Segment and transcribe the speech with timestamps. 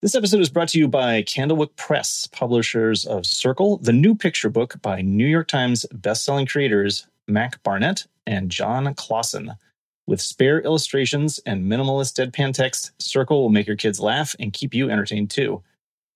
[0.00, 4.48] This episode is brought to you by Candlewick Press, publishers of Circle, the new picture
[4.48, 9.56] book by New York Times bestselling creators Mac Barnett and Jon Klassen.
[10.06, 14.72] With spare illustrations and minimalist deadpan text, Circle will make your kids laugh and keep
[14.72, 15.64] you entertained too.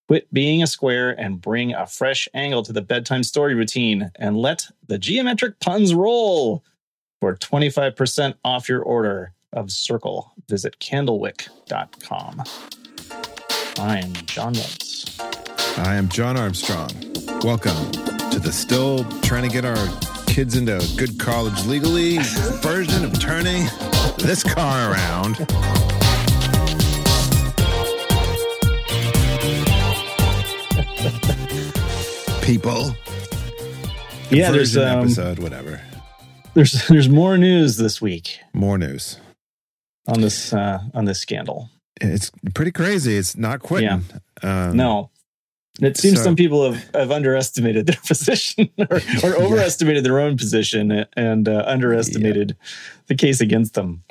[0.06, 4.36] Quit being a square and bring a fresh angle to the bedtime story routine and
[4.36, 6.62] let the geometric puns roll.
[7.20, 12.44] For 25% off your order of Circle, visit candlewick.com.
[13.78, 15.78] I am John Moltz.
[15.78, 16.90] I am Jon Armstrong.
[17.42, 17.90] Welcome
[18.30, 19.88] to the still trying to get our
[20.26, 22.18] kids into a good college legally
[22.62, 23.64] version of turning
[24.18, 25.36] this car around.
[32.42, 32.94] People.
[34.30, 35.80] Yeah, there's Version, um, episode, whatever.
[36.54, 39.18] there's there's more news this week More news.
[40.08, 41.70] on this uh, on this scandal.
[42.00, 43.16] It's pretty crazy.
[43.16, 44.02] It's not quitting.
[44.42, 45.10] Um, No.
[45.80, 50.36] It seems so- some people have, have underestimated their position or, or overestimated their own
[50.36, 52.56] position and uh, underestimated
[53.06, 54.02] the case against them.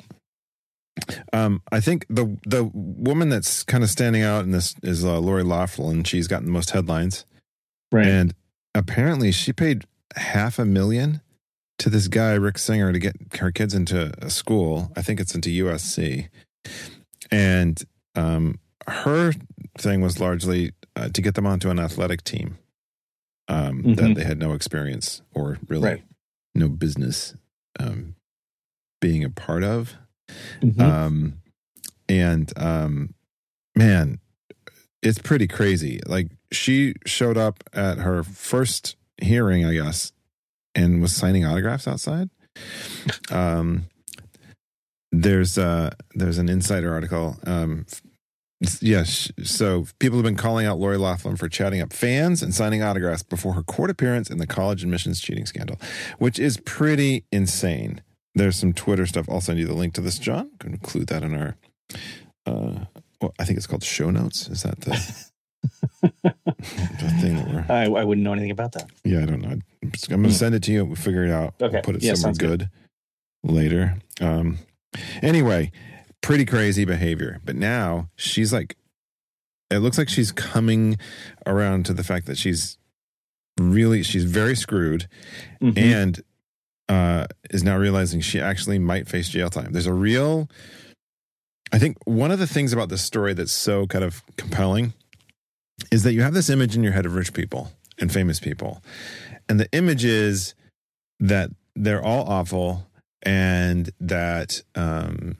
[1.32, 5.18] Um, I think the the woman that's kind of standing out in this is uh,
[5.20, 6.04] Lori Loughlin.
[6.04, 7.24] She's gotten the most headlines,
[7.90, 8.06] Right.
[8.06, 8.34] and
[8.74, 9.84] apparently she paid
[10.16, 11.22] half a million
[11.78, 14.92] to this guy Rick Singer to get her kids into a school.
[14.94, 16.28] I think it's into USC,
[17.32, 17.82] and
[18.14, 19.32] um, her
[19.78, 22.58] thing was largely uh, to get them onto an athletic team
[23.48, 24.14] um, that Mhm.
[24.16, 26.04] they had no experience or really Right.
[26.54, 27.34] no business
[27.80, 28.14] um,
[29.00, 29.94] being a part of.
[30.60, 30.80] Mhm.
[30.80, 31.38] Um,
[32.08, 33.14] and um,
[33.74, 34.20] man,
[35.02, 36.00] it's pretty crazy.
[36.06, 40.12] Like she showed up at her first hearing, I guess,
[40.74, 42.28] and was signing autographs outside.
[43.30, 43.86] Um,
[45.12, 47.36] there's uh there's an insider article.
[47.44, 47.86] Um,
[48.80, 52.82] yes, so people have been calling out Lori Loughlin for chatting up fans and signing
[52.82, 55.78] autographs before her court appearance in the college admissions cheating scandal,
[56.18, 58.00] which is pretty insane.
[58.34, 59.28] There's some Twitter stuff.
[59.28, 60.48] I'll send you the link to this, John.
[60.52, 61.56] I'm going to include that in our.
[62.46, 62.86] Uh,
[63.20, 64.48] well, I think it's called show notes.
[64.48, 64.92] Is that the,
[66.02, 67.66] the thing that we're?
[67.68, 68.90] I, I wouldn't know anything about that.
[69.04, 69.48] Yeah, I don't know.
[69.50, 70.84] I'm, I'm going to send it to you.
[70.86, 71.54] We'll figure it out.
[71.60, 71.74] Okay.
[71.74, 72.70] We'll put it Yeah, somewhere good.
[73.44, 73.96] good, later.
[74.20, 74.58] Um,
[75.22, 75.70] anyway,
[76.20, 77.40] pretty crazy behavior.
[77.44, 78.76] But now she's like,
[79.70, 80.98] it looks like she's coming
[81.46, 82.78] around to the fact that she's
[83.58, 85.08] really, she's very screwed
[85.60, 85.78] Mhm.
[85.78, 86.22] and
[86.88, 89.72] uh, is now realizing she actually might face jail time.
[89.72, 90.48] There's a real,
[91.72, 94.92] I think one of the things about this story that's so kind of compelling
[95.90, 98.82] is that you have this image in your head of rich people and famous people.
[99.48, 100.54] And the image is
[101.20, 102.86] that they're all awful
[103.22, 105.36] and that um,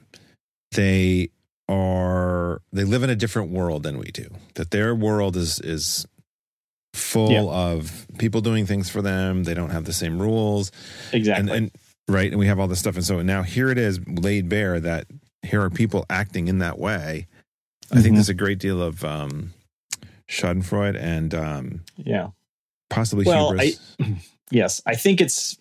[0.71, 1.29] they
[1.69, 4.27] are they live in a different world than we do.
[4.55, 6.05] That their world is is
[6.93, 9.43] full of people doing things for them.
[9.45, 10.71] They don't have the same rules
[11.11, 11.41] exactly.
[11.41, 11.71] and, and
[12.07, 14.77] right and we have all this stuff and so now here it is laid bare
[14.79, 15.07] that
[15.41, 17.25] here are people acting in that way
[17.93, 18.15] i think Mhm.
[18.17, 19.53] there's a great deal of um
[20.29, 22.27] schadenfreude and um yeah.
[22.89, 23.79] possibly Well, hubris
[24.51, 24.81] Yes.
[24.85, 25.57] I think it's.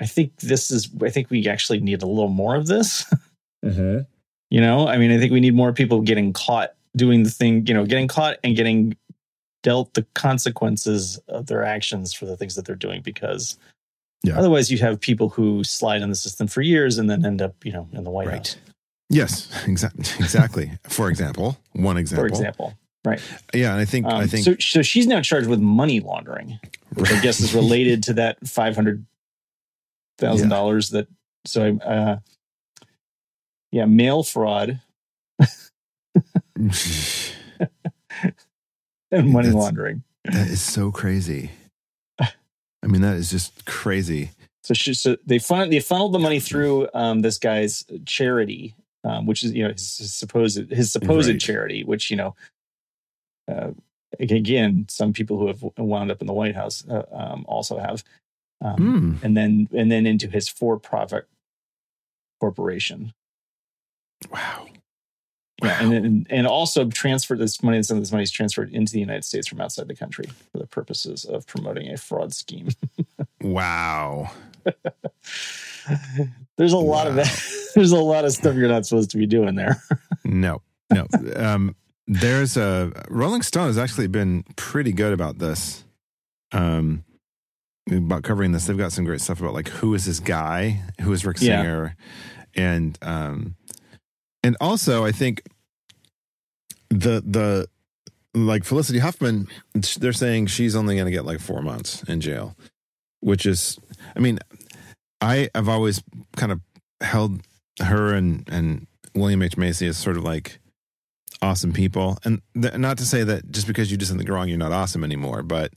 [0.00, 0.88] I think this is.
[1.02, 3.04] I think we actually need a little more of this.
[3.64, 4.06] Mhm.
[4.50, 7.66] You know, I mean, I think we need more people getting caught doing the thing,
[7.66, 8.96] you know, getting caught and getting
[9.64, 13.58] dealt the consequences of their actions for the things that they're doing because
[14.22, 14.38] Yeah.
[14.38, 17.64] otherwise you have people who slide in the system for years and then end up,
[17.64, 18.36] you know, in the White Right.
[18.46, 18.56] House,
[19.10, 22.74] yes exactly exactly for example one example, for example.
[23.04, 23.20] Right.
[23.54, 26.60] Yeah and i think i Um, think so, so she's now charged with money laundering,
[26.94, 29.04] which I guess is related to that five hundred
[30.18, 31.08] thousand dollars that.
[31.46, 32.18] So, uh,
[33.72, 34.80] yeah, mail fraud
[36.56, 36.72] and
[39.12, 40.02] money That's- laundering.
[40.24, 41.50] that is so crazy
[42.20, 44.30] i mean that is just crazy
[44.62, 48.74] So, she, so they fun, they funneled the money through um, this guy's charity,
[49.04, 51.40] um, which is you know his, his supposed his supposed Right.
[51.40, 52.34] charity, which you know.
[53.50, 53.70] Uh,
[54.20, 58.04] again, some people who have wound up in the White House uh, um, also have,
[58.60, 59.24] um, Hmm.
[59.24, 61.26] and then and then into his for-profit
[62.40, 63.12] corporation.
[64.32, 64.66] wow
[65.62, 67.82] Yeah, and, and and also transferred this money.
[67.82, 70.58] Some of this money is transferred into the United States from outside the country for
[70.58, 72.68] the purposes of promoting a fraud scheme.
[73.42, 74.30] wow
[76.56, 77.42] there's a lot of that.
[77.74, 79.82] There's a lot of stuff you're not supposed to be doing there.
[80.24, 80.60] No,
[80.92, 81.06] no.
[81.36, 81.74] um,
[82.06, 85.84] there's a Rolling Stone has actually been pretty good about this.
[86.52, 87.04] Um,
[87.90, 91.12] about covering this, they've got some great stuff about like who is this guy, who
[91.12, 91.62] is Rick Yeah.
[91.62, 91.96] Singer,
[92.54, 93.54] and um,
[94.42, 95.42] and also I think
[96.90, 97.68] the the
[98.34, 99.48] like Felicity Huffman,
[99.98, 102.56] they're saying she's only going to get like four months in jail,
[103.20, 103.78] which is,
[104.14, 104.38] I mean,
[105.20, 106.02] I have always
[106.36, 106.60] kind of
[107.00, 107.40] held
[107.82, 109.56] her and and William H.
[109.56, 110.60] Macy as sort of like
[111.40, 114.58] awesome people, and th- not to say that just because you did something wrong, you're
[114.58, 115.72] not awesome anymore, but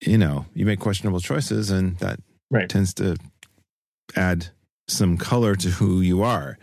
[0.00, 2.68] you know, you make questionable choices, and that Right.
[2.68, 3.16] tends to
[4.16, 4.48] add
[4.86, 6.56] some color to who you are.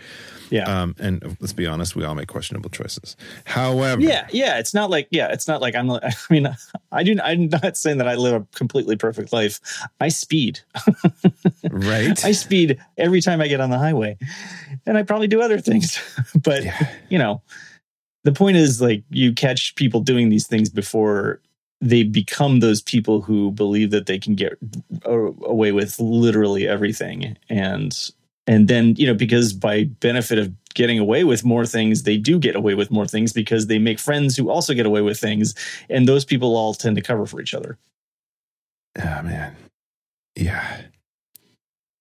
[0.50, 0.64] Yeah.
[0.64, 3.16] Um, and let's be honest, we all make questionable choices.
[3.46, 4.58] However, Yeah, yeah.
[4.60, 5.90] It's not like yeah, it's not like I'm.
[5.92, 6.48] I mean,
[6.92, 7.18] I do.
[7.24, 9.60] I'm not saying that I live a completely perfect life.
[10.00, 10.60] I speed.
[11.72, 12.24] right?
[12.26, 14.18] I speed every time I get on the highway,
[14.86, 16.00] and I probably do other things.
[16.44, 16.90] but Yeah.
[17.10, 17.42] you know,
[18.24, 21.42] the point is like you catch people doing these things before
[21.81, 24.57] they become those people who believe that they can get
[25.04, 28.12] away with literally everything and
[28.48, 32.38] and then you know because by benefit of getting away with more things they do
[32.39, 35.54] get away with more things because they make friends who also get away with things
[35.89, 37.77] and those people all tend to cover for each other
[38.98, 39.56] Oh man.
[40.36, 40.81] Yeah.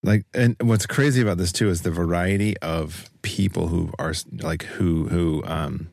[0.03, 4.65] Like and what's crazy about this too is the variety of people who are like
[4.65, 5.89] who who um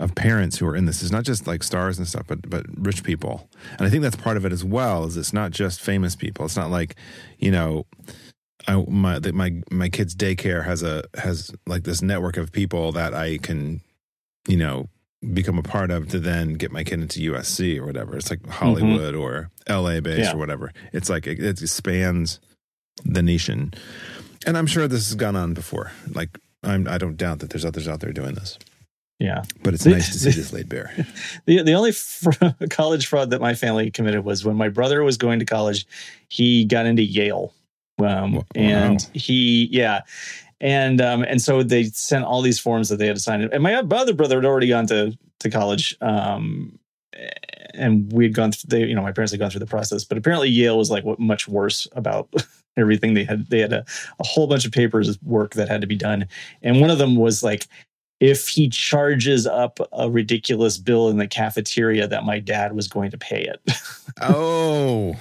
[0.00, 2.64] of parents who are in this is not just like stars and stuff but but
[2.76, 3.48] rich people.
[3.78, 6.44] And I think that's part of it as well is it's not just famous people.
[6.44, 6.94] It's not like,
[7.38, 7.86] you know,
[8.66, 12.92] I my that my my kid's daycare has a has like this network of people
[12.92, 13.80] that I can
[14.46, 14.88] you know
[15.32, 18.16] become a part of to then get my kid into USC or whatever.
[18.16, 18.52] It's like mm-hmm.
[18.52, 20.34] Hollywood or LA based Yeah.
[20.34, 20.72] or whatever.
[20.92, 22.38] It's like it, it spans
[23.04, 23.74] the nation.
[24.46, 25.90] And I'm sure this has gone on before.
[26.14, 28.58] Like I'm I don't doubt that there's others out there doing this.
[29.18, 30.92] Yeah But it's The- nice to see this laid bare.
[31.46, 32.30] The the only fr-
[32.70, 35.86] college fraud that my family committed was when my brother was going to college.
[36.28, 37.52] He got into Yale,
[37.98, 38.44] um, Wow.
[38.54, 40.00] and he yeah,
[40.60, 43.42] and um, and so they sent all these forms that they had to sign.
[43.52, 46.78] And my other brother had already gone to to college, um,
[47.74, 48.68] and we had gone through.
[48.78, 51.04] They, you know, my parents had gone through the process, but apparently Yale was like
[51.04, 52.28] what, much worse about.
[52.76, 53.84] Everything they had, they had a,
[54.20, 56.28] a whole bunch of papers work that had to be done,
[56.62, 57.66] and one of them was like
[58.20, 63.10] if he charges up a ridiculous bill in the cafeteria that my dad was going
[63.12, 63.60] to pay it.
[64.20, 65.14] Oh.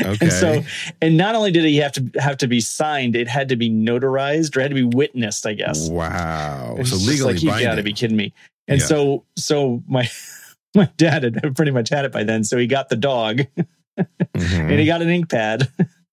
[0.00, 0.16] Okay.
[0.22, 0.62] And so
[1.02, 3.68] and not only did he have to have to be signed, it had to be
[3.70, 5.88] notarized or had to be witnessed, I guess.
[5.90, 6.76] wow.
[6.84, 8.32] So legally like, you gotta be kidding me.
[8.68, 8.86] And Yeah.
[8.86, 10.08] so so my
[10.74, 12.42] my dad had pretty much had it by then.
[12.42, 13.42] So he got the dog
[13.98, 14.06] Mhm.
[14.70, 15.68] and he got an ink pad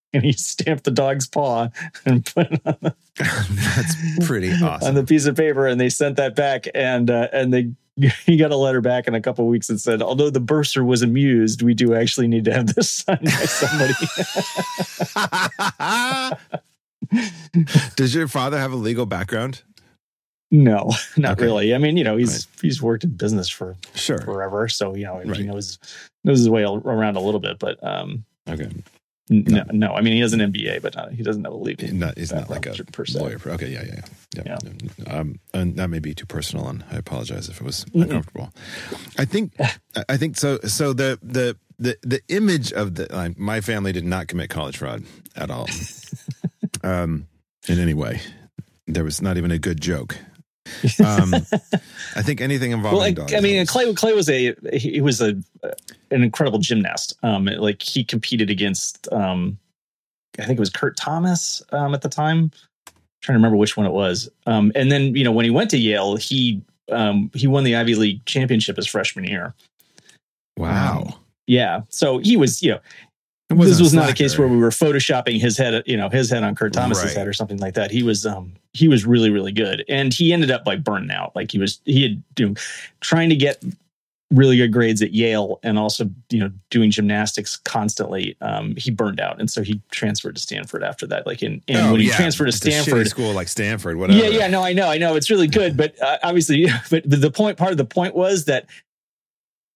[0.13, 1.69] and he stamped the dog's paw
[2.05, 5.89] and put it on the That's pretty awesome on the piece of paper and they
[5.89, 7.71] sent that back and uh, and they
[8.25, 10.85] he got a letter back in a couple of weeks that said although the bursar
[10.85, 13.93] was amused we do actually need to have this signed by somebody
[17.95, 19.63] Does your father have a legal background?
[20.51, 21.43] no not Okay.
[21.45, 24.17] really i mean you know he's he's worked in business for Sure.
[24.21, 25.37] forever so you know Right.
[25.37, 25.77] he knows
[26.23, 28.67] knows his way around a little bit but um Okay.
[29.29, 31.57] N- no, no i mean he has an mba but not, he doesn't have a
[31.57, 33.39] legal He's not, he's not like a per se lawyer.
[33.45, 33.69] Okay.
[33.69, 33.83] Yeah.
[33.85, 34.01] Yeah.
[34.45, 34.57] Yeah.
[34.97, 35.13] yeah.
[35.19, 38.03] Um, and that may be too personal, and I apologize if it was Mm-mm.
[38.03, 38.51] uncomfortable.
[39.17, 39.53] I think.
[40.09, 40.59] I think so.
[40.65, 44.77] So the the the the image of the uh, my family did not commit college
[44.77, 45.03] fraud
[45.35, 45.67] at all,
[46.83, 47.27] um,
[47.67, 48.21] in any way.
[48.87, 50.17] There was not even a good joke.
[51.03, 51.33] Um,
[52.15, 53.33] I think anything involving well, I, dogs.
[53.33, 55.37] I mean, Clay Clay was a he was a
[56.11, 57.17] an incredible gymnast.
[57.23, 59.57] Um, like he competed against um,
[60.37, 62.51] I think it was Kurt Thomas um at the time.
[63.21, 64.29] trying to remember which one it was.
[64.45, 66.61] Um, and then you know when he went to Yale, he
[66.91, 69.53] um he won the Ivy League championship his freshman year.
[70.57, 71.15] Wow.
[71.47, 72.79] Yeah, so he was you know
[73.49, 76.43] this was not a case where we were photoshopping his head, you know, his head
[76.43, 77.15] on Kurt Thomas's Right.
[77.17, 77.89] head or something like that.
[77.91, 81.35] He was, um, he was really, really good, and he ended up like burning out.
[81.35, 82.53] Like he was, he had you know,
[83.01, 83.63] trying to get
[84.31, 88.37] really good grades at Yale, and also you know doing gymnastics constantly.
[88.41, 91.25] Um, he burned out, and so he transferred to Stanford after that.
[91.25, 92.15] Like in, and Oh, when he yeah.
[92.15, 94.19] transferred to Stanford, school like Stanford, whatever.
[94.19, 97.31] yeah, yeah, no, I know, I know, it's really good, but uh, obviously, but the
[97.31, 98.67] point, part of the point was that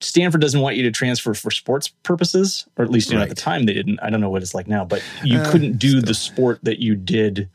[0.04, 3.30] Stanford doesn't want you to transfer for sports purposes, or at least you know at
[3.30, 4.00] the time they didn't.
[4.02, 6.80] I don't know what it's like now, but you Uh, couldn't do the sport that
[6.80, 7.50] you did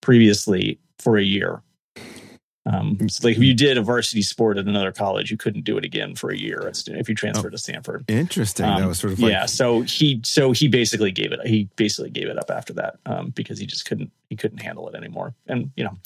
[0.00, 1.62] previously for a year.
[2.64, 5.76] Um, so like if you did a varsity sport at another college, you couldn't do
[5.76, 8.04] it again for a year if you transferred to Stanford.
[8.08, 8.66] Interesting.
[8.66, 11.68] Um, that was sort of like yeah, so he so he basically gave it he
[11.76, 14.94] basically gave it up after that um, because he just couldn't he couldn't handle it
[14.94, 15.96] anymore, and you know,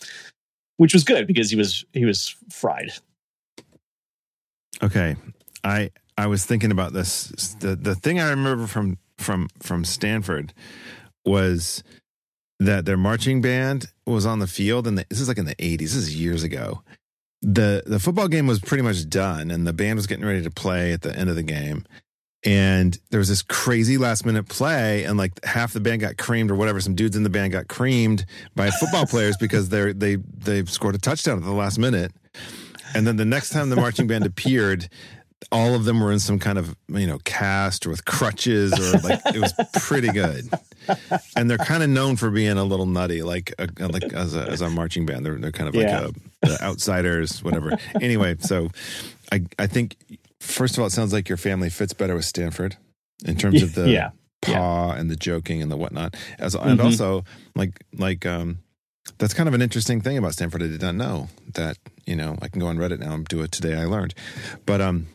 [0.79, 2.91] which was good because he was he was fried.
[4.83, 5.17] Okay,
[5.67, 7.57] I I was thinking about this.
[7.61, 10.55] The the thing I remember from from from Stanford
[11.25, 11.83] was
[12.61, 15.95] that their marching band was on the field, and this is like in the eighties.
[15.95, 16.83] This is years ago.
[17.43, 20.51] the the football game was pretty much done, and the band was getting ready to
[20.51, 21.85] play at the end of the game.
[22.45, 26.51] And there was this crazy last minute play, and like half the band got creamed
[26.51, 26.81] or whatever.
[26.81, 30.95] Some dudes in the band got creamed by football players because they're they they scored
[30.95, 32.13] a touchdown at the last minute.
[32.95, 34.89] And then the next time the marching band appeared,
[35.53, 38.99] all of them were in some kind of you know cast or with crutches or
[39.07, 39.53] like it was
[39.83, 40.49] pretty good.
[41.37, 44.43] And they're kind of known for being a little nutty, like a, like as a
[44.49, 45.27] as a marching band.
[45.27, 46.01] They're they're kind of Yeah.
[46.01, 47.77] like a, the outsiders, whatever.
[48.01, 48.69] anyway, so
[49.33, 49.97] I I think
[50.41, 52.77] first of all, it sounds like your family fits better with Stanford
[53.25, 54.11] in terms of the yeah.
[54.43, 56.15] paw and the joking and the whatnot.
[56.39, 56.85] As and Mhm.
[56.85, 57.25] also
[57.55, 58.59] like like um
[59.19, 60.63] that's kind of an interesting thing about Stanford.
[60.63, 61.77] I did not know that
[62.07, 63.75] you know I can go on Reddit now and do it today.
[63.75, 64.15] I learned,
[64.67, 65.09] but um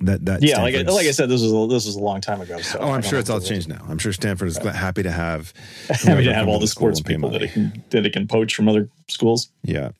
[0.00, 2.20] that that Yeah, like Stanford's- like I said, this was a, this was a long
[2.20, 2.58] time ago.
[2.60, 3.84] So Oh, I'm sure it's all changed now.
[3.88, 5.52] I'm sure Stanford is glad- happy to have
[5.88, 8.68] Happy to have all the sports people that it can that it can poach from
[8.68, 9.50] other schools.
[9.62, 9.90] yeah.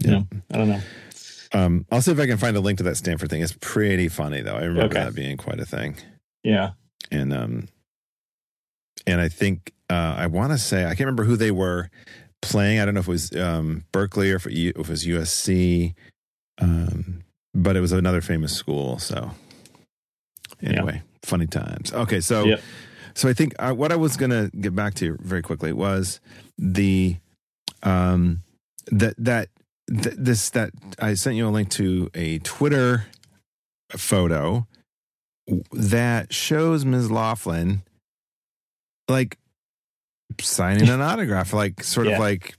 [0.00, 0.80] You know, I don't know.
[1.52, 3.42] Um, I'll see if I can find a link to that Stanford thing.
[3.42, 4.54] It's pretty funny though.
[4.56, 5.04] I remember Okay.
[5.04, 5.96] that being quite a thing.
[6.44, 6.70] Yeah,
[7.10, 7.68] and um
[9.06, 11.90] and I think uh I want to say I can't remember who they were
[12.42, 12.78] playing.
[12.78, 15.94] I don't know if it was um Berkeley or if it, if it was USC,
[16.60, 17.24] um,
[17.54, 18.98] but it was another famous school.
[18.98, 19.30] So
[20.62, 21.92] anyway, funny times.
[21.92, 22.60] Okay, so Yep.
[23.14, 26.20] so I think uh, what I was gonna get back to very quickly was
[26.56, 27.16] the
[27.82, 28.40] um
[28.90, 29.48] that that
[29.88, 33.06] th- this that I sent you a link to a Twitter
[33.96, 34.66] photo
[35.72, 37.10] that shows Ms.
[37.10, 37.82] Loughlin
[39.08, 39.38] like
[40.40, 42.14] signing an autograph, like sort Yeah.
[42.14, 42.54] of like,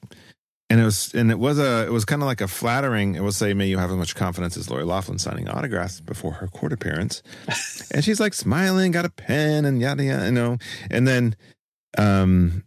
[0.69, 3.15] and it was, and it was a, it was kind of like a flattering.
[3.15, 6.33] It will say, "May you have as much confidence as Lori Loughlin signing autographs before
[6.33, 7.23] her court appearance,"
[7.91, 10.57] and she's like smiling, got a pen, and yada yada, you know,
[10.91, 11.35] and then,
[11.97, 12.63] um,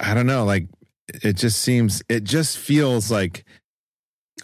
[0.00, 0.68] I don't know, like
[1.22, 3.44] it just seems, it just feels like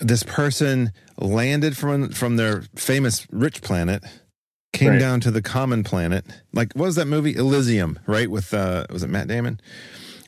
[0.00, 4.04] this person landed from from their famous rich planet
[4.72, 4.98] came Right.
[5.00, 9.02] down to the common planet like what was that movie elysium right with uh was
[9.02, 9.58] it matt damon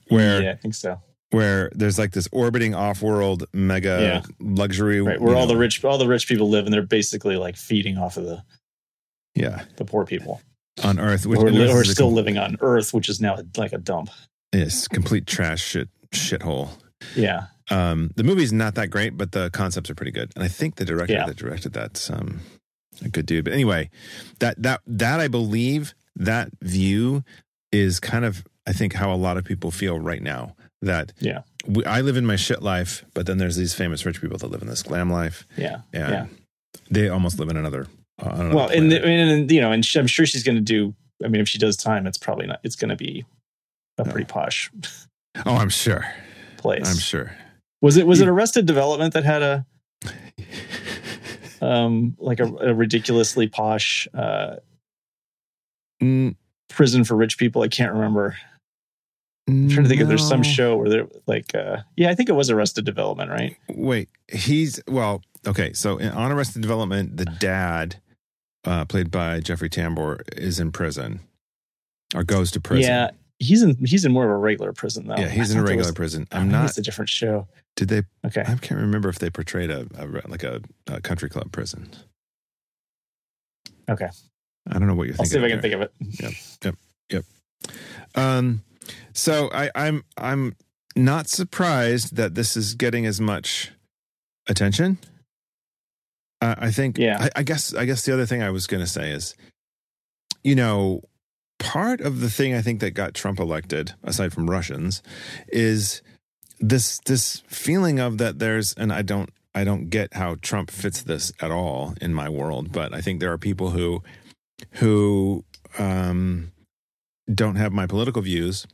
[0.08, 1.00] where yeah, I think so.
[1.30, 4.22] Where there's like this orbiting off-world mega Yeah.
[4.40, 7.56] luxury Right, where all the rich all the rich people live, and they're basically like
[7.56, 8.42] feeding off of the
[9.34, 9.64] yeah.
[9.76, 10.40] the poor people,
[10.82, 13.20] on earth which or, Earth or is a still com- living on Earth, which is
[13.20, 14.10] now like a dump.
[14.52, 16.70] is complete trash shit shithole.
[17.16, 20.48] Yeah, um the movie's not that great but the concepts are pretty good and i
[20.48, 21.26] think the director Yeah.
[21.26, 22.40] that directed that's um
[23.04, 23.44] a good dude.
[23.44, 23.88] But anyway
[24.40, 27.22] that that that i believe that view
[27.72, 31.42] is kind of i think how a lot of people feel right now that Yeah.
[31.66, 34.46] we, i live in my shit life but then there's these famous rich people that
[34.50, 36.26] live in this glam life yeah, Yeah.
[36.90, 37.86] they almost live in another
[38.22, 39.04] uh, Well, and, planet.
[39.04, 40.94] and you know, and she, I'm sure she's going to do.
[41.24, 42.60] I mean, if she does time, it's probably not.
[42.62, 43.24] It's going to be
[43.98, 44.10] a No.
[44.12, 44.70] pretty posh
[45.46, 46.04] oh i'm sure
[46.56, 46.82] place.
[46.90, 47.32] i'm sure
[47.82, 49.66] Was it was it Arrested Development that had a
[51.60, 54.56] um like a, a ridiculously posh uh
[56.02, 56.34] Mm,
[56.70, 57.60] prison for rich people?
[57.60, 58.34] I can't remember.
[59.50, 62.28] I'm trying to think if there's some show where they're like uh yeah, I think
[62.28, 63.56] it was Arrested Development, right?
[63.68, 65.72] Wait, he's well, okay.
[65.72, 67.96] So in on Arrested Development, the dad,
[68.64, 71.20] uh, played by Jeffrey Tambor, is in prison
[72.14, 72.90] or goes to prison.
[72.90, 73.10] Yeah.
[73.42, 75.16] He's in he's in more of a regular prison though.
[75.16, 76.28] yeah, he's I in a regular was- prison.
[76.30, 76.66] I'm not.
[76.66, 77.48] It's a different show.
[77.76, 78.02] Did they?
[78.26, 78.42] Okay.
[78.42, 81.90] I can't remember if they portrayed a, a like a, a country club prison.
[83.88, 84.08] Okay.
[84.68, 85.20] I don't know what you're thinking.
[85.20, 85.62] I'll see if I can there.
[85.62, 85.92] think of it.
[86.22, 86.74] Yep.
[87.10, 87.24] Yep.
[87.64, 87.74] Yep.
[88.14, 88.62] Um,
[89.12, 90.56] so I, I'm I'm
[90.96, 93.72] not surprised that this is getting as much
[94.48, 94.98] attention.
[96.40, 96.98] Uh, I think.
[96.98, 97.18] Yeah.
[97.20, 97.74] I, I guess.
[97.74, 99.34] I guess the other thing I was going to say is,
[100.42, 101.02] you know,
[101.58, 105.02] part of the thing I think that got Trump elected, aside from Russians,
[105.48, 106.02] is
[106.58, 111.02] this this feeling of that there's and I don't I don't get how Trump fits
[111.02, 114.02] this at all in my world, but I think there are people who
[114.72, 115.44] who
[115.78, 116.52] um
[117.32, 118.66] don't have my political views,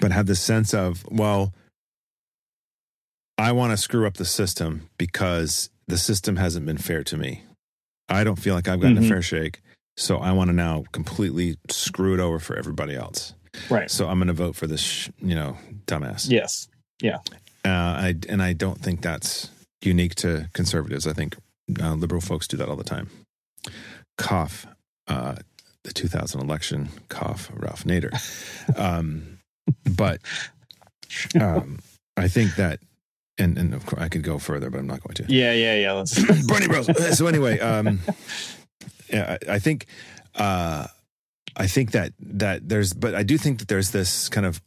[0.00, 1.52] but have this sense of, well,
[3.38, 7.42] I want to screw up the system because the system hasn't been fair to me.
[8.08, 9.06] I don't feel like I've gotten Mhm.
[9.06, 9.60] a fair shake.
[9.96, 13.34] So I want to now completely screw it over for everybody else.
[13.70, 13.90] Right.
[13.90, 16.28] So I'm going to vote for this, sh- you know, dumbass.
[16.30, 16.68] Yes.
[17.00, 17.18] Yeah.
[17.64, 19.50] Uh, I, and I don't think that's
[19.82, 21.06] unique to conservatives.
[21.06, 21.36] I think
[21.80, 23.08] uh, liberal folks do that all the time.
[24.18, 24.66] Cough,
[25.08, 25.36] uh,
[25.84, 28.10] the 2000 election, cough, Ralph Nader.
[28.76, 29.33] Um,
[29.96, 30.20] but
[31.40, 31.78] um,
[32.16, 32.80] I think that,
[33.38, 35.24] and, and of course I could go further, but I'm not going to.
[35.28, 35.92] Yeah, yeah, yeah.
[35.92, 37.16] Let's Bernie Bros.
[37.18, 38.00] so anyway, um,
[39.12, 39.86] yeah, I, I think,
[40.34, 40.86] uh,
[41.56, 44.60] I think that that there's, but I do think that there's this kind of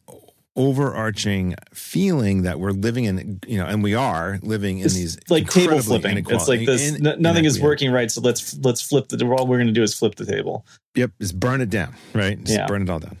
[0.56, 5.18] overarching feeling that we're living in, you know, and we are living in It's these
[5.28, 6.18] like table flipping.
[6.28, 6.96] It's like this.
[6.96, 9.24] in- n- nothing is working right, so let's let's flip the.
[9.26, 10.66] All we're going to do is flip the table.
[10.94, 12.38] Yep, just burn it down, right?
[12.42, 12.66] Just Yeah.
[12.66, 13.18] burn it all down.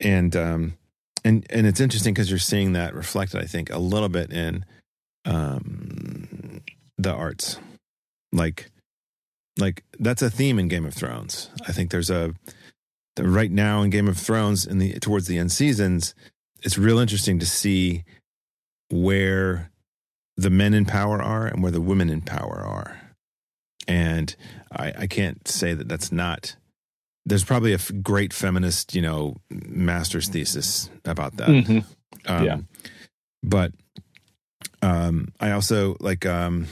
[0.00, 0.74] And um
[1.24, 4.64] and and it's interesting because you're seeing that reflected, I think, a little bit in
[5.24, 6.60] um
[6.98, 7.58] the arts.
[8.32, 8.70] Like
[9.58, 11.50] like that's a theme in Game of Thrones.
[11.66, 12.34] I think there's a
[13.18, 16.14] right now in Game of Thrones in the towards the end seasons,
[16.62, 18.04] it's real interesting to see
[18.90, 19.70] where
[20.36, 23.00] the men in power are and where the women in power are.
[23.86, 24.34] And
[24.72, 26.56] I, I can't say that that's not.
[27.26, 31.48] There's probably a f- great feminist, you know, master's thesis about that.
[31.48, 31.84] Mhm.
[32.26, 32.58] Um, Yeah.
[33.42, 33.72] But
[34.82, 36.26] um, I also like.
[36.26, 36.66] Um,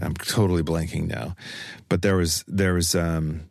[0.00, 1.36] I'm totally blanking now,
[1.88, 3.48] but there was there was um,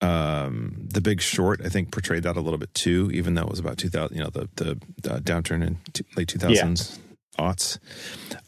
[0.00, 1.60] um, the Big Short.
[1.64, 4.16] I think portrayed that a little bit too, even though it was about 2000.
[4.16, 4.78] You know, the the,
[5.20, 6.98] downturn in t- late 2000s
[7.38, 7.78] aughts.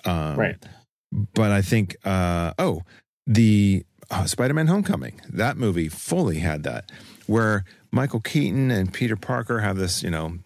[0.04, 0.56] Um, Right.
[1.12, 2.82] but I think, uh, oh,
[3.26, 6.90] the uh, Spider-Man: Homecoming that movie fully had that,
[7.26, 10.02] where Michael Keaton and Peter Parker have this.
[10.02, 10.38] You know,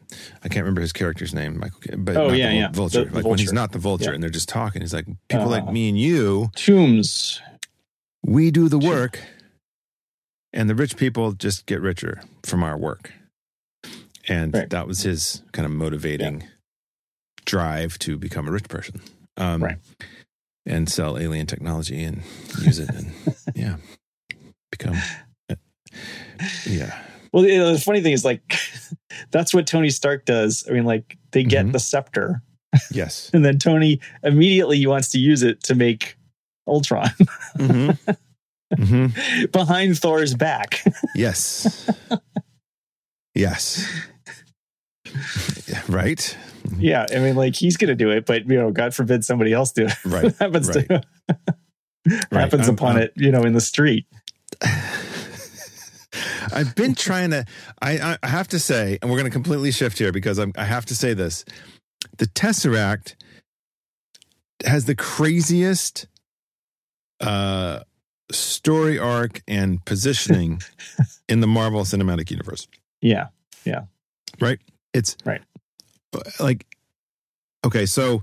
[0.45, 1.81] I can't remember his character's name, Michael.
[1.99, 2.71] But Oh, yeah, the yeah.
[2.73, 3.05] Vulture.
[3.05, 4.15] The- the like when he's not the Vulture, Yeah.
[4.15, 4.83] and they're just talking.
[4.83, 5.73] He's like, people like Uh-huh.
[5.73, 7.41] me and you, Toomes.
[8.23, 9.21] we do the work,
[10.53, 13.13] and the rich people just get richer from our work.
[14.29, 14.69] And Right.
[14.71, 16.45] that was his kind of motivating
[17.47, 19.01] drive to become a rich person.
[19.39, 19.79] Um, Right.
[20.67, 22.23] And sell alien technology and
[22.63, 23.11] use it and,
[23.71, 23.77] yeah,
[24.71, 24.97] become,
[26.67, 26.99] yeah.
[27.33, 28.43] Well, you know, the funny thing is, like,
[29.31, 30.65] that's what Tony Stark does.
[30.69, 31.73] I mean, like, they get Mhm.
[31.73, 32.43] the scepter,
[32.91, 33.31] Yes.
[33.35, 36.17] and then Tony immediately wants to use it to make
[36.67, 37.09] Ultron
[37.57, 37.91] hmm
[38.77, 39.07] hmm
[39.53, 40.85] behind Thor's back.
[41.15, 41.89] Yes.
[43.35, 43.87] yes.
[45.89, 46.37] Right.
[46.79, 49.53] yeah, I mean, like, he's going to do it, but you know, God forbid somebody
[49.55, 49.95] else do it.
[50.05, 50.35] Right.
[50.39, 50.87] happens right.
[50.89, 51.57] to Right.
[52.33, 54.07] Happens I'm- upon I'm- it, you know, in the street.
[56.53, 57.45] I've been trying to.
[57.83, 60.65] I, I have to say, and we're going to completely shift here because I'm, I
[60.65, 61.45] have to say this:
[62.17, 63.15] the Tesseract
[64.65, 66.07] has the craziest
[67.21, 67.81] uh,
[68.33, 70.63] story arc and positioning
[71.29, 72.67] in the Marvel Cinematic Universe.
[73.03, 73.27] Yeah,
[73.65, 73.83] yeah,
[74.41, 74.59] right.
[74.95, 75.43] It's Right.
[76.41, 76.67] Like,
[77.65, 78.23] okay, so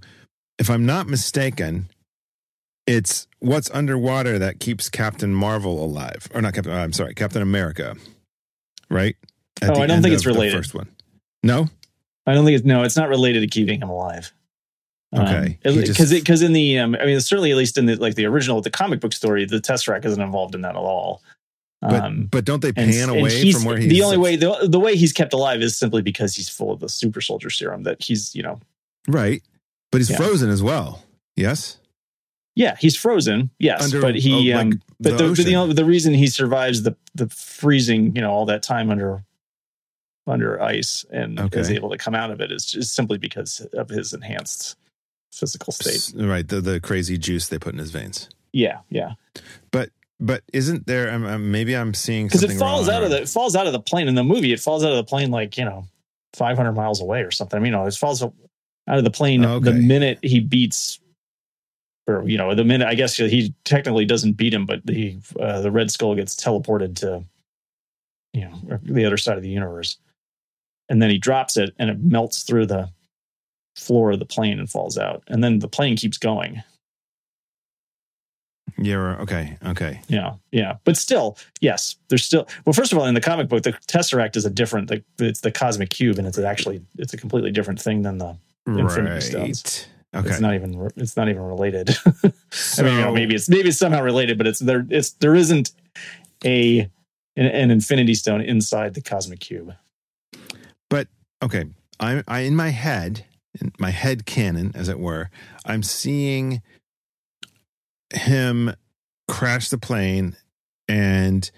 [0.57, 1.89] if I'm not mistaken,
[2.87, 6.73] it's what's underwater that keeps Captain Marvel alive, or not Captain.
[6.73, 7.95] I'm sorry, Captain America,
[8.89, 9.15] right?
[9.61, 10.55] At Oh, I don't think it's related.
[10.55, 10.89] first one.
[11.43, 11.67] No,
[12.27, 14.31] I don't think it's no, it's not related to keeping him alive.
[15.15, 15.57] Okay.
[15.63, 18.25] Because just- because in the um, I mean certainly at least in the like the
[18.25, 21.21] original the comic book story the Tesseract isn't involved in that at all.
[21.81, 24.35] but Um, but don't they pan and away he's- from where he's the only way
[24.35, 27.49] the, the way he's kept alive is simply because he's full of the super soldier
[27.49, 28.59] serum that he's you know
[29.07, 29.41] right?
[29.91, 30.17] But he's Yeah.
[30.17, 31.03] frozen as well.
[31.37, 31.77] Yes,
[32.55, 35.85] yeah he's frozen yes Under, but he uh, like, um but the the, the, the
[35.85, 39.23] reason he survives the the freezing you know all that time under
[40.27, 41.59] under ice and Okay.
[41.59, 44.75] is able to come out of it is just simply because of his enhanced
[45.31, 46.13] physical state.
[46.19, 46.47] Right.
[46.47, 48.29] The the crazy juice they put in his veins.
[48.53, 49.13] Yeah, yeah.
[49.71, 49.89] But
[50.19, 51.11] but isn't there?
[51.13, 52.47] Um, maybe I'm seeing something.
[52.47, 54.53] because it falls out of the it falls out of the plane in the movie.
[54.53, 55.85] It falls out of the plane like you know,
[56.33, 57.57] five hundred miles away or something.
[57.57, 58.33] I mean, you know, it falls out
[58.87, 60.99] of the plane Oh, the minute he beats,
[62.07, 65.61] or you know, the minute I guess he technically doesn't beat him, but the uh,
[65.61, 67.23] the Red Skull gets teleported to,
[68.33, 69.97] you know, the other side of the universe,
[70.89, 72.89] and then he drops it and it melts through the
[73.75, 76.63] floor of the plane and falls out, and then the plane keeps going.
[78.77, 79.15] Yeah.
[79.21, 79.57] Okay.
[79.65, 80.01] Okay.
[80.09, 82.47] Yeah, yeah, but still, yes, there's still.
[82.65, 84.89] Well, first of all, in the comic book, the Tesseract is a different.
[84.89, 88.37] The, it's the cosmic cube, and it's actually it's a completely different thing than the.
[88.67, 89.21] Infinity right.
[89.21, 89.87] Stones.
[90.15, 90.29] Okay.
[90.29, 90.89] It's not even.
[90.95, 91.89] It's not even related.
[92.05, 94.85] I mean, you know, maybe it's maybe it's somehow related, but it's there.
[94.89, 95.71] It's there isn't
[96.45, 96.89] a
[97.35, 99.73] an, an Infinity Stone inside the cosmic cube.
[100.89, 101.07] But
[101.43, 101.65] okay.
[101.99, 103.25] I, I in my head,
[103.59, 105.29] in my head canon, as it were,
[105.65, 106.61] I'm seeing
[108.13, 108.73] him
[109.27, 110.35] crash the plane,
[110.87, 111.49] and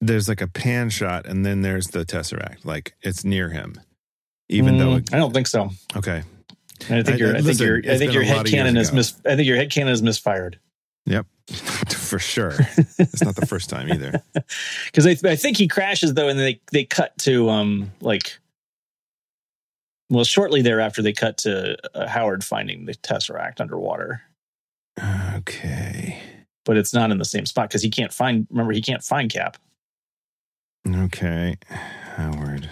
[0.00, 3.80] there's like a pan shot, and then there's the tesseract, like it's near him,
[4.48, 4.98] even though.
[4.98, 5.70] Mm, I don't think so.
[5.96, 6.22] Okay.
[6.88, 9.14] And I think your I, think your I think your head canon is mis.
[9.26, 10.58] I think your head canon is misfired
[11.08, 11.26] Yep,
[11.90, 12.54] For sure.
[12.98, 14.22] It's not the first time either.
[14.84, 18.38] because I, I think he crashes though, and they they cut to um like.
[20.10, 24.22] Well, shortly thereafter, they cut to uh, Howard finding the Tesseract underwater,
[25.34, 26.18] Okay.
[26.64, 28.46] but it's not in the same spot because he can't find.
[28.50, 29.58] Remember, he can't find Cap.
[30.86, 31.56] Okay.
[32.16, 32.68] Howard.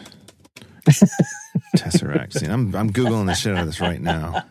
[1.76, 2.34] Tesseract.
[2.34, 4.44] See, I'm I'm googling the shit out of this right now.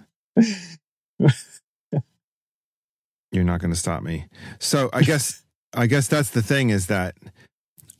[3.31, 4.27] You're not going to stop me.
[4.59, 5.43] So I guess
[5.73, 7.15] I guess that's the thing is that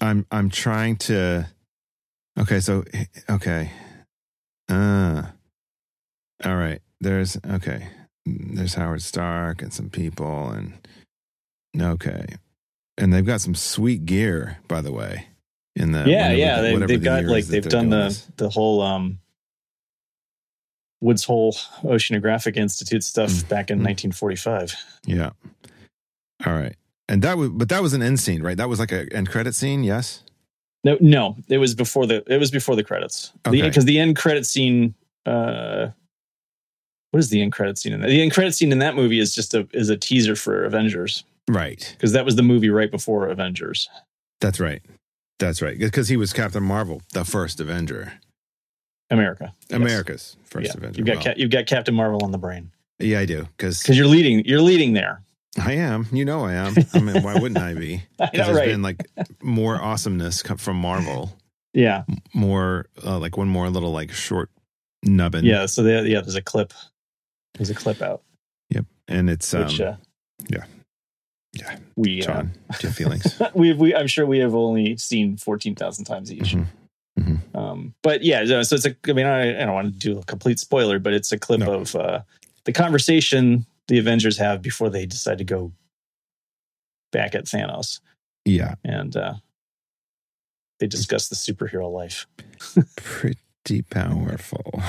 [0.02, 1.48] I'm I'm trying to.
[2.40, 2.84] Okay, so
[3.30, 3.72] okay.
[4.70, 5.24] Uh,
[6.44, 6.82] all right.
[7.00, 7.88] There's okay.
[8.26, 10.74] There's Howard Stark and some people and
[11.80, 12.26] okay,
[12.98, 15.28] and they've got some sweet gear, by the way.
[15.76, 18.28] In the yeah, whatever yeah, they, the got like they've done the this.
[18.38, 19.20] the whole um
[21.02, 23.50] Woods Hole Oceanographic Institute stuff Mm.
[23.50, 23.84] back in Mm.
[24.12, 24.76] 1945.
[25.06, 25.32] Yeah.
[26.46, 26.76] All right.
[27.08, 28.58] And that was, but that was an end scene, right?
[28.58, 29.84] That was like a end credit scene.
[29.84, 30.24] Yes.
[30.84, 33.32] No, no, it was before the it was before the credits.
[33.46, 33.62] Okay.
[33.62, 34.94] Because the, end credit scene.
[35.26, 35.88] Uh,
[37.12, 38.08] what is the end credit scene in that?
[38.08, 41.24] The end credit scene in that movie is just a is a teaser for Avengers
[41.48, 41.90] Right.
[41.98, 43.90] because that was the movie right before Avengers.
[44.42, 44.82] That's right.
[45.40, 45.78] That's right.
[45.78, 48.14] Because he was Captain Marvel, the first Avenger,
[49.10, 49.76] America, Yes.
[49.78, 50.98] America's first Yeah, Avenger.
[51.00, 53.46] you've got Cap- you've got Captain Marvel on the brain yeah, I do.
[53.58, 55.22] Because because you're leading you're leading there.
[55.62, 56.08] I am.
[56.14, 56.74] You know, I am.
[56.94, 58.04] I mean, why wouldn't I be?
[58.20, 58.68] I know, there's right?
[58.68, 59.04] been like
[59.44, 61.38] more awesomeness from Marvel.
[61.74, 64.50] yeah, More uh, like one more little like short
[65.04, 65.44] nubbin.
[65.44, 65.66] yeah.
[65.66, 66.72] So yeah, there's a clip.
[67.56, 68.24] There's a clip out,
[68.70, 68.86] Yep.
[69.10, 69.96] And it's um, which uh,
[70.50, 70.64] yeah.
[71.56, 71.78] Yeah.
[71.96, 73.42] we uh, John, do you have feelings?
[73.54, 76.56] we we I'm sure we have only seen fourteen thousand times each.
[77.20, 77.40] Mhm.
[77.56, 78.96] Um, but yeah, so so it's a.
[79.08, 81.62] I mean, I, I don't want to do a complete spoiler, but it's a clip
[81.62, 81.74] No.
[81.80, 82.20] of uh,
[82.66, 85.72] the conversation the Avengers have before they decide to go
[87.14, 88.02] back at Thanos,
[88.44, 88.76] Yeah.
[88.84, 89.36] and uh,
[90.80, 92.28] they discuss the superhero life.
[92.98, 94.82] pretty powerful.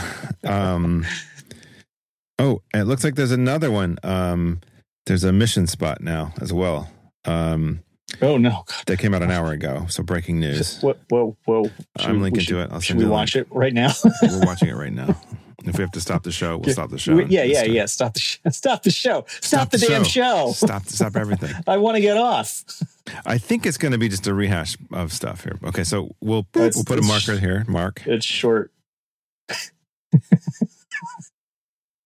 [0.42, 1.04] Um,
[2.40, 3.98] oh, it looks like there's another one.
[4.02, 4.60] Um,
[5.06, 6.90] there's a mission spot now as well.
[7.24, 7.82] Um,
[8.22, 8.50] Oh no!
[8.50, 8.66] God.
[8.86, 9.86] that came out an hour ago.
[9.88, 10.80] So breaking news.
[10.80, 11.70] Whoa, whoa, whoa!
[11.98, 12.70] I'm we- linking should, to it.
[12.72, 13.90] I'll should send we watch it right now?
[14.22, 15.20] We're watching it right now.
[15.64, 17.18] If we have to stop the show, we'll stop the show.
[17.18, 17.86] yeah, yeah, yeah.
[17.86, 19.24] Stop the sh- stop the show.
[19.26, 20.52] Stop, Stop the, the damn show.
[20.52, 21.52] Stop, stop everything.
[21.66, 22.62] I want to get off.
[23.26, 25.58] I think it's going to be just a rehash of stuff here.
[25.64, 27.64] Okay, so we'll That's- we'll put a marker here.
[27.66, 28.02] Mark.
[28.06, 28.70] It's short.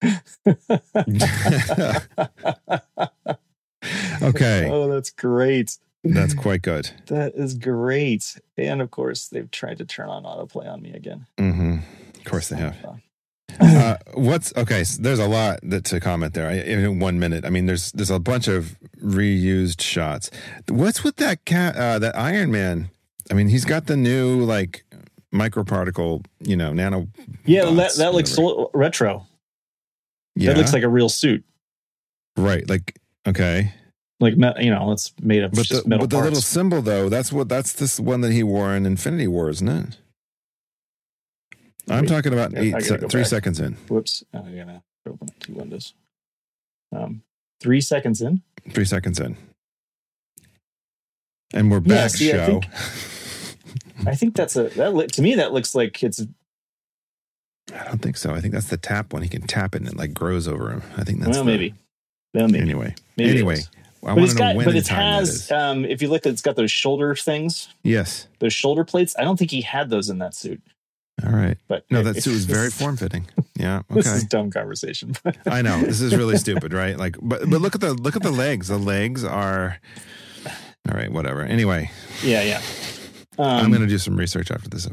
[4.22, 5.76] okay, Oh, that's great.
[6.04, 6.90] that's quite good.
[7.06, 8.38] That is great.
[8.56, 11.26] And of course, they've tried to turn on autoplay on me again.
[11.38, 11.76] hmm
[12.16, 12.76] Of course they have.
[13.60, 14.84] Uh, what's okay?
[14.84, 16.46] So there's a lot that to comment there.
[16.48, 20.30] I, in one minute, I mean, there's there's a bunch of reused shots.
[20.68, 21.74] What's with that cat?
[21.76, 22.90] Uh, that Iron Man.
[23.30, 24.84] I mean, he's got the new like
[25.34, 27.08] microparticle, you know, nano.
[27.44, 28.38] yeah, that, that looks
[28.72, 29.26] retro.
[30.40, 31.44] Yeah, That looks like a real suit.
[32.36, 32.68] right.
[32.68, 33.72] Like okay,
[34.20, 37.08] Like, you know, it's made of but just the, metal but the little symbol though,
[37.08, 39.96] that's what that's this one that he wore in Infinity War, isn't it?
[41.88, 43.26] I'm talking about eight, se- three back.
[43.30, 43.74] seconds in.
[43.88, 44.22] Whoops.
[44.32, 45.94] I'm going to open up two windows.
[46.94, 47.22] Um,
[47.60, 48.42] three seconds in.
[48.70, 49.36] Three seconds in.
[51.52, 52.60] And we're Yeah, back, see, I show.
[54.06, 56.24] I think that's a, that to me, that looks like it's,
[57.74, 58.32] I don't think so.
[58.34, 59.22] I think that's the tap one.
[59.22, 60.82] He can tap it and it like grows over him.
[60.96, 61.74] I think that's well, the- maybe.
[62.34, 62.62] Well, maybe.
[62.62, 63.56] Anyway, Maybe anyway.
[64.02, 66.54] I but want it's got, when but it has, um, if you look it's got
[66.56, 68.28] those shoulder things, Yes.
[68.38, 69.14] those shoulder plates.
[69.18, 70.62] I don't think he had those in that suit.
[71.26, 71.58] All right.
[71.68, 73.26] But No, that suit was very form fitting.
[73.56, 73.82] Yeah.
[73.90, 74.16] This Okay.
[74.16, 75.14] is dumb conversation.
[75.44, 76.96] I know this is really stupid, right?
[76.96, 78.68] Like, but but look at the look at the legs.
[78.68, 79.78] The legs are.
[80.88, 81.12] All right.
[81.12, 81.42] Whatever.
[81.42, 81.90] Anyway,
[82.22, 82.62] yeah, yeah.
[83.40, 84.86] Um, I'm going to do some research after this.
[84.86, 84.90] Uh,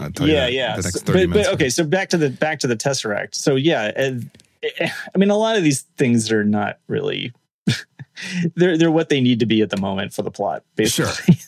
[0.00, 0.76] I'll tell you yeah, that yeah.
[0.76, 1.48] The next So- thirty but, minutes.
[1.48, 3.34] but okay, so back to the back to the tesseract.
[3.34, 4.30] So yeah, and,
[4.62, 7.32] eh, I mean, a lot of these things are not really.
[8.56, 11.36] they're they're what they need to be at the moment for the plot, basically.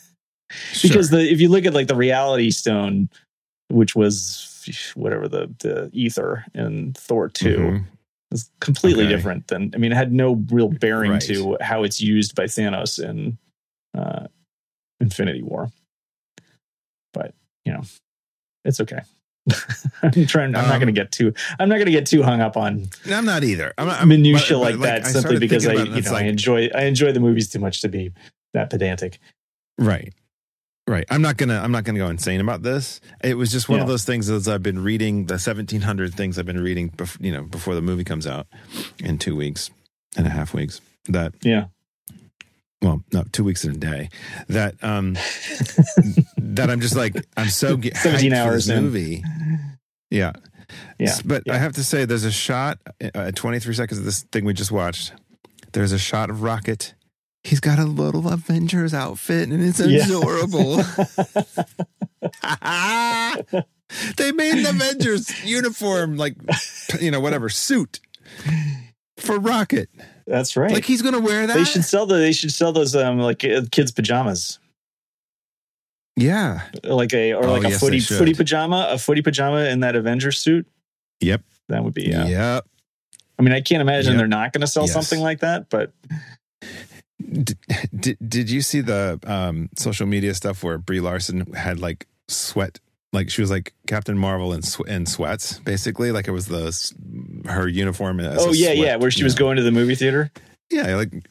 [0.73, 0.89] Sure.
[0.89, 3.07] because the if you look at like the reality stone,
[3.69, 7.83] which was whatever the the ether in Thor 2 Mhm.
[8.33, 9.15] is completely Okay.
[9.15, 11.21] different than I mean, it had no real bearing Right.
[11.21, 13.37] to how it's used by Thanos in
[13.97, 14.27] uh,
[14.99, 15.71] Infinity War.
[17.13, 17.33] But
[17.65, 17.81] you know,
[18.65, 18.99] it's okay.
[20.03, 20.55] I'm trying.
[20.55, 21.33] I'm not Um, going to get too.
[21.59, 23.73] I'm not going to get too hung up on I'm not either.
[23.77, 26.69] I'm, I'm minutia but- but, like that I simply because I, you know, I enjoy.
[26.75, 28.11] I enjoy the movies too much to be
[28.53, 29.19] that pedantic.
[29.79, 30.13] Right.
[30.87, 31.05] Right.
[31.09, 33.01] I'm not gonna I'm not gonna go insane about this.
[33.23, 36.45] It was just one of those things as I've been reading the 1700 things I've
[36.45, 38.45] been reading bef- you know before the movie comes out
[38.99, 39.69] in 2 weeks
[40.17, 41.65] and a half weeks that Yeah.
[42.81, 44.09] well no 2 weeks and a day
[44.49, 45.15] that um
[46.55, 49.23] that I'm just like I'm so ge- 17 hyped for hours this movie.
[50.09, 50.31] Yeah.
[50.99, 51.17] Yeah.
[51.25, 52.77] But I have to say there's a shot
[53.13, 55.13] uh, 23 seconds of this thing we just watched.
[55.73, 56.93] There's a shot of Rocket
[57.43, 60.05] He's got a little Avengers outfit and it's Yeah.
[60.05, 60.83] adorable.
[64.15, 66.35] They made an Avengers uniform, like
[67.01, 67.99] you know, whatever suit
[69.17, 69.89] for Rocket.
[70.25, 70.71] That's right.
[70.71, 71.53] Like he's gonna wear that.
[71.57, 72.15] they should sell the.
[72.15, 74.59] They should sell those um like uh, kids pajamas,
[76.21, 76.61] yeah.
[76.83, 79.95] like a or Oh, like a yes, footy footy pajama, a footy pajama in that
[79.95, 80.67] Avenger suit.
[81.21, 81.41] Yep.
[81.69, 82.27] That would be yeah.
[82.27, 82.65] Yep.
[83.39, 84.17] I mean, I can't imagine Yep.
[84.19, 84.93] they're not going to sell Yes.
[84.93, 85.91] something like that, but
[87.21, 87.57] Did,
[87.97, 92.79] did did you see the um, social media stuff where Brie Larson had like sweat,
[93.13, 96.71] like she was like Captain Marvel in sw- in sweats, basically, like it was the
[97.47, 98.19] her uniform.
[98.19, 99.39] As oh yeah, sweat, yeah, where she was know.
[99.45, 100.31] going to the movie theater.
[100.71, 101.23] yeah, like, like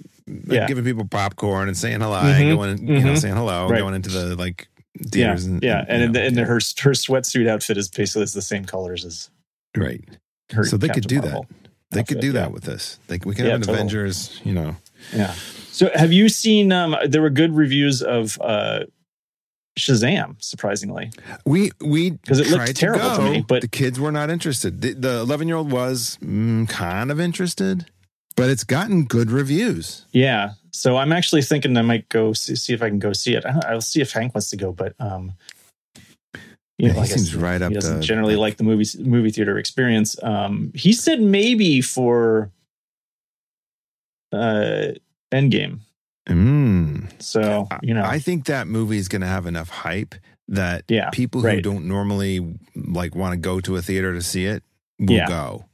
[0.47, 0.67] Yeah.
[0.69, 3.19] giving people popcorn and saying hello, Mhm, and going, you know, mhm.
[3.19, 3.81] saying hello, Right.
[3.81, 4.69] going into the like
[5.13, 6.45] Yeah, and yeah, and, you and, know, and yeah.
[6.45, 9.31] her her sweatsuit outfit is basically the same colors as
[9.77, 10.03] right.
[10.53, 10.65] her.
[10.65, 11.47] So they could do Marvel
[11.93, 12.33] They could do yeah.
[12.35, 12.99] that with this.
[13.09, 13.71] Like we could have an.
[13.71, 14.77] Avengers, you know.
[15.15, 15.33] Yeah.
[15.71, 16.73] So have you seen?
[16.73, 18.81] Um, there were good reviews of uh,
[19.79, 20.43] Shazam.
[20.43, 21.11] Surprisingly,
[21.47, 24.81] We we 'Cause it looked terrible to go, me, but- the kids were not interested.
[24.83, 27.87] The eleven year old was mm, kind of interested,
[28.37, 30.05] but it's gotten good reviews.
[30.13, 30.55] yeah.
[30.73, 33.45] So I'm actually thinking I might go see, see if I can go see it.
[33.47, 35.33] I don't- I'll see if Hank wants to go, but um,
[36.35, 36.41] you
[36.79, 38.87] Yeah, know, he I guess seems right up he doesn't the- generally like the movie
[39.03, 40.17] movie theater experience.
[40.23, 42.51] Um, he said maybe for
[44.33, 44.93] uh
[45.33, 45.81] Endgame.
[46.29, 47.21] Mm.
[47.23, 50.15] So you know, I think that movie is going to have enough hype
[50.49, 51.63] that Yeah, people who right.
[51.63, 54.63] don't normally like want to go to a theater to see it
[54.99, 55.29] will Yeah.
[55.29, 55.65] go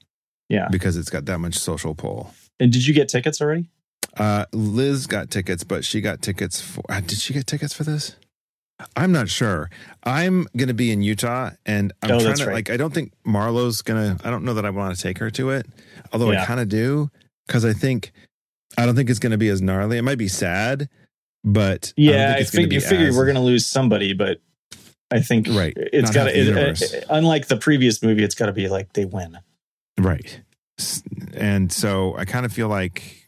[0.48, 0.68] yeah.
[0.70, 2.32] because it's got that much social pull.
[2.60, 3.68] And did you get tickets already?
[4.16, 6.82] Uh, Liz got tickets, but she got tickets for.
[6.88, 8.16] Uh, did she get tickets for this?
[8.94, 9.70] I'm not sure.
[10.04, 12.52] I'm going to be in Utah, and I'm Oh, trying to right.
[12.54, 12.70] like.
[12.70, 14.18] I don't think Marlo's gonna.
[14.24, 15.66] I don't know that I want to take her to it,
[16.12, 16.42] although Yeah.
[16.42, 17.10] I kind of do
[17.46, 18.12] because I think
[18.78, 19.96] I don't think it's going to be as gnarly.
[19.98, 20.88] It might be sad,
[21.44, 23.64] but I Yeah, I, it's gonna fig- be you figure as- we're going to lose
[23.66, 24.38] somebody, but
[25.10, 25.72] I think Right.
[25.76, 27.14] It's got half the to.
[27.14, 29.38] unlike the previous movie, it's got to be like they win.
[29.98, 30.40] Right.
[31.34, 33.25] And so I kind of feel like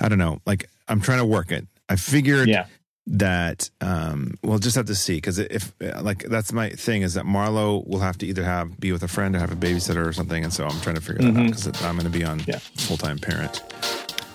[0.00, 1.66] I don't know, like I'm trying to work it.
[1.88, 2.66] I figured Yeah,
[3.06, 7.24] that um we'll just have to see because if like that's my thing is that
[7.24, 10.12] Marlo will have to either have be with a friend or have a babysitter or
[10.12, 12.40] something, and so I'm trying to figure that out because I'm going to be on
[12.46, 12.58] Yeah.
[12.76, 13.62] full time parent.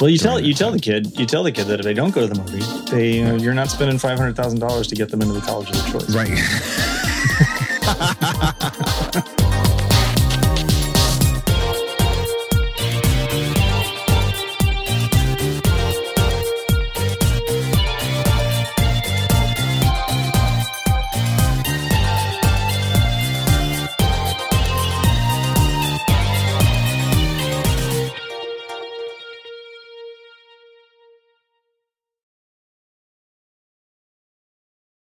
[0.02, 1.94] Well, you tell you that tell the kid you tell the kid that if they
[1.94, 4.96] don't go to the movie, they uh, you're not spending five hundred thousand dollars to
[4.96, 6.14] get them into the college of their choice.
[6.14, 6.28] Right.